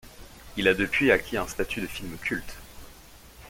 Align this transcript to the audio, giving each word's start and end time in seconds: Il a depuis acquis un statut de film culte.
Il 0.57 0.67
a 0.67 0.73
depuis 0.73 1.11
acquis 1.11 1.37
un 1.37 1.45
statut 1.47 1.79
de 1.79 1.85
film 1.85 2.17
culte. 2.17 2.55